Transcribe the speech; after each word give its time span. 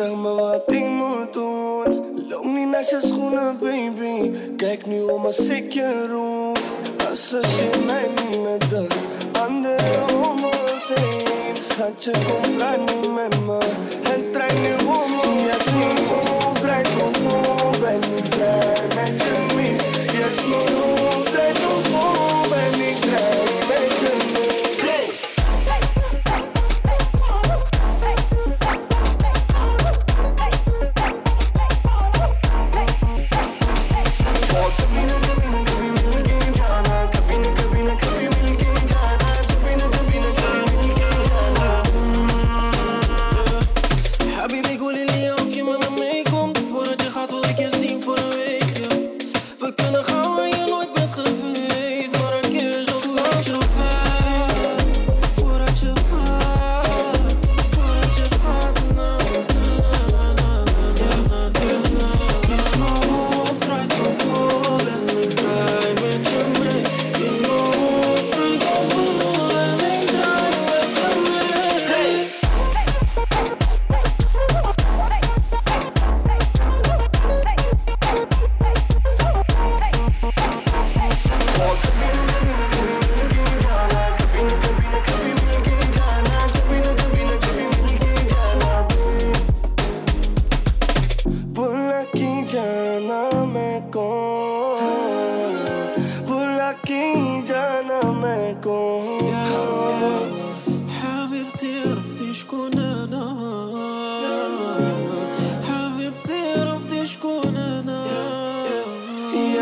zeg 0.00 0.16
me 0.16 0.34
wat 0.34 0.62
ik 0.66 0.84
moet 0.84 1.32
doen. 1.32 2.28
Loop 2.28 2.44
niet 2.44 2.68
naast 2.68 2.90
je 2.90 3.00
schoenen, 3.06 3.58
baby. 3.58 4.32
Kijk 4.56 4.86
nu 4.86 5.02
om 5.02 5.24
als 5.24 5.48
ik 5.48 5.72
je 5.72 6.06
roep. 6.10 6.58
Associeer 7.10 7.84
mij 7.86 8.08
niet 8.08 8.42
met 8.42 8.70
de 8.70 8.86
andere 9.42 9.76
homo's 10.12 10.90
heen. 10.94 11.56
Schatje, 11.70 12.10
kom, 12.10 12.56
praat 12.56 12.78
niet 12.78 13.14
met 13.14 13.46
me. 13.46 13.58
Het 14.08 14.32
trek 14.32 14.52
nu 14.52 14.86
om 14.86 15.18
ons 15.18 15.64
heen. 15.70 16.29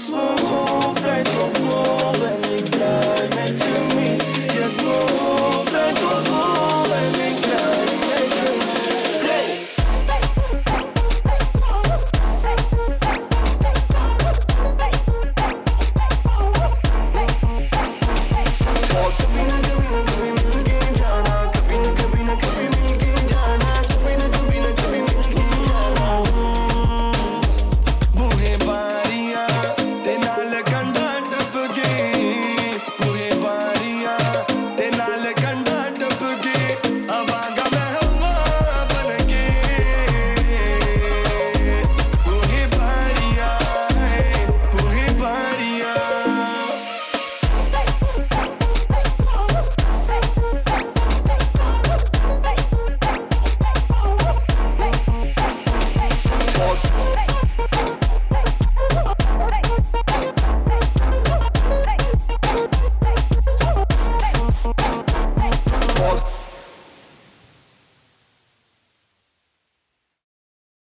small. 0.00 0.39